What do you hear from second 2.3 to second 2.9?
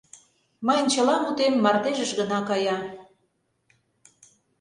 кая...